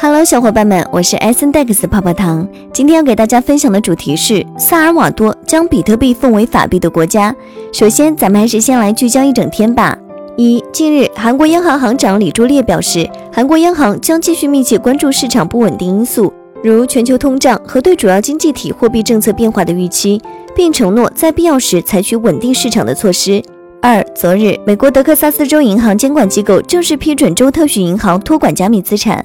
[0.00, 2.46] Hello，小伙伴们，我是 S N Dex 泡泡糖。
[2.72, 7.34] 今天要给大家分享的主题是萨尔瓦多将比特币奉为法币的国家。
[7.72, 9.96] 首先，咱们还是先来聚焦一整天吧。
[10.36, 16.32] 一，近日，韩国央行行长李柱烈表示，韩国央行将继续密切关注市场不稳定因素，
[16.62, 20.20] 如全球通胀和对主要经济体货币政策变化的预期，
[20.56, 23.40] 并承诺在必要时采取稳定市场的措施。
[23.80, 29.24] 二，昨日，美国德克萨斯州银行监管机构正式批准州特许银行托管加密资产。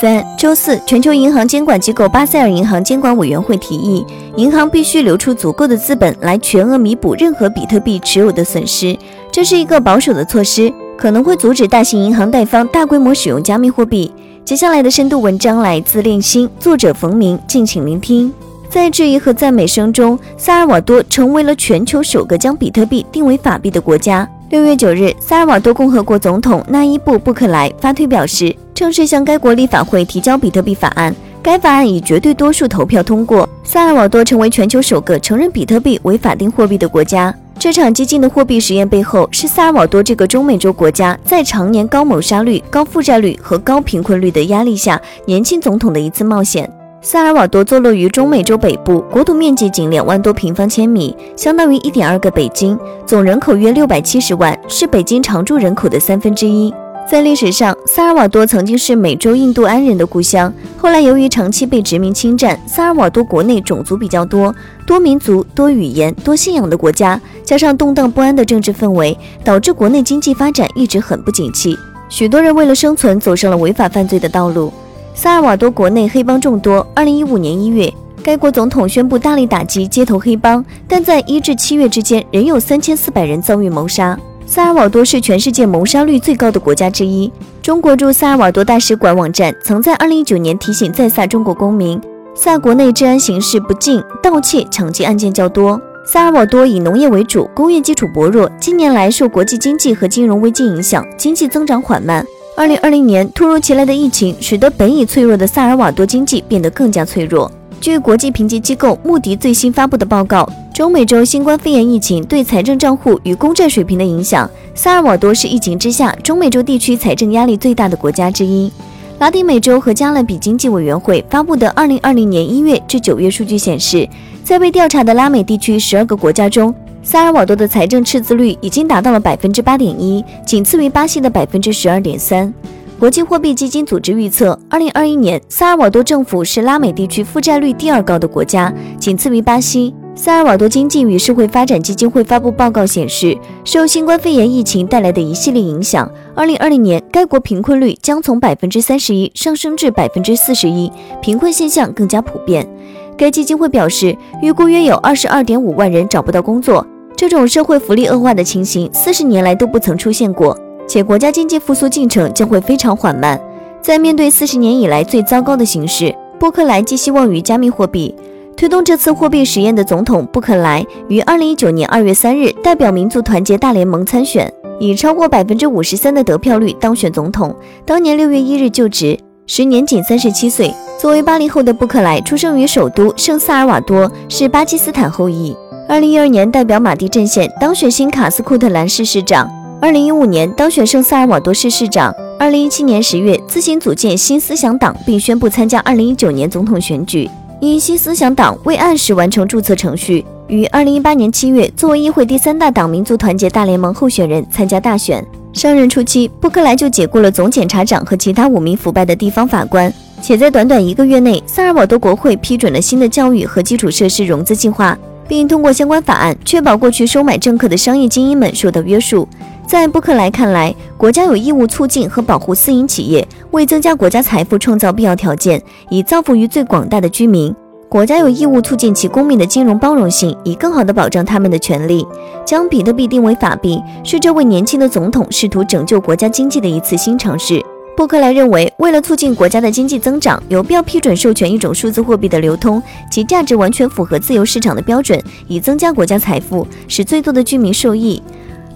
[0.00, 8.96] 三周四，全球银行监管机构巴塞尔银行监管委员会提议，银行必须留出足够的资本来全额弥补任何比特币持有的损失。
[9.32, 14.12] 这是一个保守的措施，可能会阻止大型银行贷方大规模使用加密货币。
[14.44, 18.32] 接下来的深度文章来自练心，作者冯明，敬请聆听。
[18.68, 24.28] 在质疑和赞美声中，萨尔瓦多成为了全球首个将比特币定为法币的国家。
[24.50, 31.14] 六月九日，萨尔瓦多共和国总统纳伊布·布克莱发推表示，正式向该国立法会提交比特币法案。
[31.42, 37.34] 该法案以绝对多数投票通过，萨尔瓦多成为全球首个承认比特币为法定货币的国家。
[37.58, 46.70] 这场激进的货币实验背后，是萨尔瓦多这个中美洲国家在常年高谋杀率、高负债率和高贫困率的压力下，年轻总统的一次冒险。
[47.00, 56.74] 萨尔瓦多坐落于中美洲北部，国土面积仅两万多平方千米，相当于一点二个北京，总人口约六百七十万，是北京常住人口的三分之一。
[57.08, 64.52] 在历史上，萨尔瓦多曾经是美洲印度安人的故乡，后来由于长期被殖民侵占，萨尔瓦多国内种族比较多，
[64.84, 74.72] 多民族、多语言、多信仰的国家，加上动荡不安的政治氛围，导致国内经济发展一直很不景气，许多人为了生存，走上了违法犯罪的道路。
[75.20, 76.86] 萨尔瓦多国内黑帮众多。
[76.94, 84.16] 二零一五年一月，该国总统宣布大力打击街头黑帮，但在一至七月之间，仍有三千四百人遭遇谋杀。
[84.46, 87.32] 萨尔瓦多是全世界谋杀率最高的国家之一。
[87.60, 92.00] 中国驻萨尔瓦多大使馆网站曾在二零一九年提醒在萨中国公民，
[92.36, 95.80] 萨国内治安形势不敬，盗窃、抢劫案件较多。
[96.06, 102.24] 萨尔瓦多以农业为主，工业基础薄弱，近年来受国际经济和金融危机影响，经济增长缓慢。
[102.58, 107.48] 二零二零年突如其来的疫情，使得本已脆弱的萨尔瓦多经济变得更加脆弱。
[107.80, 118.72] 据国际评级机构穆迪最新发布的报告，中美洲新冠肺炎疫情对财政账户与公债水平的影响，萨尔瓦多是疫情之下中美洲地区财政压力最大的国家之一。
[119.20, 124.08] 拉丁美洲和加勒比经济委员会发布的二零二零年一月至九月数据显示，
[124.42, 132.52] 在被调查的拉美地区十二个国家中，萨尔瓦多的财政赤字率已经达到了百分之八点一，仅次于巴西的百分之十二点三。
[132.98, 139.94] 国际货币基金组织预测，二零二一年萨尔瓦多政府是拉美地区负债率第二高的国家，仅次于巴西。
[140.16, 150.90] 萨尔瓦多经济与社会发展基金会发布报告显示，受新冠肺炎疫情带来的一系列影响，二零二零年该国贫困率将从百分之三十一上升至百分之四十一，
[151.22, 152.68] 贫困现象更加普遍。
[153.18, 156.86] 该基金会表示，预估约有二十二点五万人找不到工作。
[157.16, 160.56] 这种社会福利恶化的情形，四十年来都不曾出现过，
[160.86, 163.38] 且国家经济复苏进程将会非常缓慢。
[163.82, 168.14] 在面对四十年以来最糟糕的形势，布克莱寄希望于加密货币。
[168.56, 177.54] 推动这次货币实验的总统布克莱于二零一九年二月三日代表民族团结大联盟参选，以超过百分之五十三的得票率当选总统。
[177.84, 179.18] 当年六月一日就职，
[179.48, 180.72] 时年仅三十七岁。
[180.98, 185.56] 作为八零后的布克莱，出生于首都圣萨尔瓦多，是巴基斯坦后裔。
[185.88, 189.48] 二零一二年代表马蒂阵线当选新卡斯库特兰市市长，
[189.80, 197.30] 二零一五年当选圣萨尔瓦多市市长，二零一七年十月自行组建新思想党，并宣布参加二零一九年总统选举。
[197.60, 205.24] 因新思想党未按时完成注册程序，于二零一八年七月作为议会第三大党民族团结大联盟候选人参加大选。
[205.52, 209.92] 上任初期，布克莱就解雇了总检察长和其他五名腐败的地方法官。
[210.20, 214.96] 且在短短一个月内，萨尔瓦多国会批准了新的教育和基础设施融资计划。
[215.28, 219.28] 并通过相关法案，确保过去收买政客的商业精英们受到约束。
[219.66, 227.54] 在布克莱看来，国家有义务促进和保护私营企业，为增加国家财富创造必要条件，以造福于最广大的居民。
[227.90, 232.06] 国家有义务促进其公民的金融包容性，以更好地保障他们的权利。
[232.46, 237.62] 将比特币定为法币，是这位年轻的总统试图拯救国家经济的一次新尝试。
[237.98, 242.80] 布克莱认为，为了促进国家的经济增长，有必要批准授权一种数字货币的流通，
[243.10, 248.22] 其价值完全符合自由市场的标准，以增加国家财富，使最多的居民受益。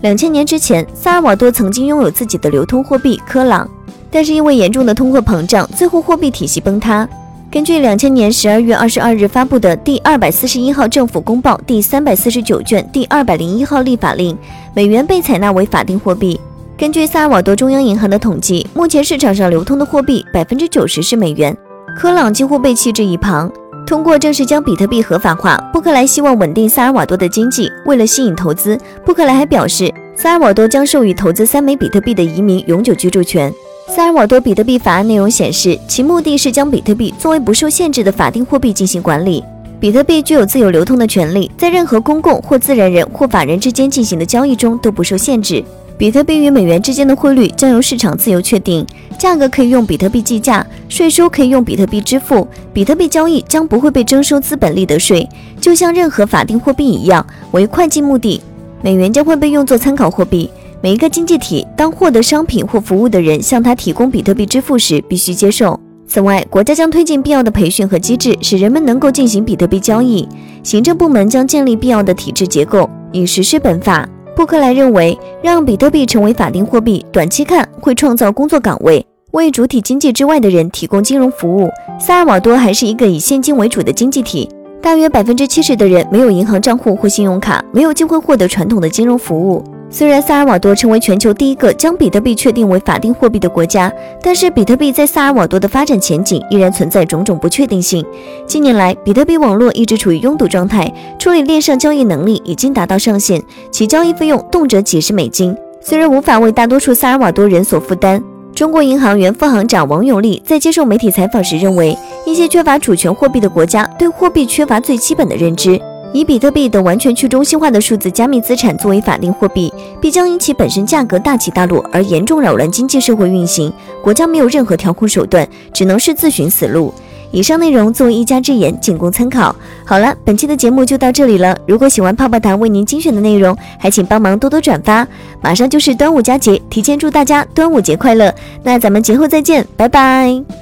[0.00, 3.70] 两千年之前，萨尔瓦多曾经拥有自己的流通货币科朗，
[4.10, 7.08] 但是因为严重的通货膨胀，最后货币体系崩塌。
[7.48, 14.36] 根据两千年十二月二十二日发布的第二百四十一号政府公报第三百四十九卷第二百零一号立法令，
[14.74, 16.40] 美元被采纳为法定货币。
[16.82, 21.56] 根据萨尔瓦多中央银行的统计，目前市场上流通的货币百分之九十是美元。
[21.96, 23.48] 科朗几乎被弃置一旁。
[23.86, 27.70] 通过正式将比特币合法化，布克莱希望稳定萨尔瓦多的经济。
[27.86, 28.76] 为了吸引投资，
[29.06, 33.54] 布克莱还表示，萨尔瓦多将授予投资三枚比特币的移民永久居住权。
[33.86, 39.44] 萨尔瓦多比特币法案内容显示，其目的是将比特币作为不受限制的法定货币进行管理。
[39.78, 45.62] 比特币具有自由流通的权利，在任何公共或自然人或法人之间进行的交易中都不受限制。
[46.02, 48.84] 比特币与美元之间的汇率将由市场自由确定，
[49.16, 52.44] 价格可以用比特币计价，税收可以用比特币支付。
[52.72, 55.28] 比特币交易将不会被征收资本利得税，
[55.60, 58.42] 就像任何法定货币一样，为会计目的。
[58.82, 60.50] 美元将会被用作参考货币。
[60.80, 65.78] 每一个经济体当获得商品或服务的人向他提供比特币支付时，必须接受。
[66.08, 70.28] 此外，国家将推进必要的培训和机制，使人们能够进行比特币交易。
[70.64, 74.08] 行政部门将建立必要的体制结构，以实施本法。
[74.34, 81.70] 布克莱认为，让比特币成为法定货币，短期看会创造工作岗位，为主体经济之外的人提供金融服务。
[82.00, 84.48] 萨尔瓦多还是一个以现金为主的经济体，
[84.80, 89.62] 大约百分之七十的人没有银行账户或信用卡，没有机会获得传统的金融服务。
[89.94, 93.92] 虽然萨尔瓦多成为全球第一个将比特币确定为法定货币的国家，
[94.22, 98.02] 但是比特币在萨尔瓦多的发展前景依然存在种种不确定性。
[98.46, 108.24] 近年来，比特币网络一直处于拥堵状态，处理链上交易能力已经达到上限，其交易费用动辄几十美金，虽然无法为大多数萨尔瓦多人所负担。
[108.54, 111.94] 中国银行原副行长王永利在接受媒体采访时认为，
[112.24, 115.78] 一些缺乏主权货币的国家对货币缺乏最基本的认知。
[116.12, 123.72] 以比特币等完全去中心化的数字加密资产作为法定货币，必将因其本身价格大起大落而严重扰乱经济社会运行。
[124.02, 126.92] 国家没有任何调控手段，只能是自寻死路。
[127.30, 129.56] 以上内容作为一家之言，仅供参考。
[129.86, 131.56] 好了，本期的节目就到这里了。
[131.66, 135.08] 如果喜欢泡泡糖为您精选的内容，还请帮忙多多转发。
[135.40, 138.34] 马上就是端午佳节，提前祝大家端午节快乐。
[138.62, 140.61] 那咱们节后再见，拜拜。